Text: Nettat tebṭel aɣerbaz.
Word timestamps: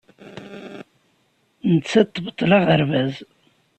Nettat 1.73 2.09
tebṭel 2.13 2.51
aɣerbaz. 2.59 3.13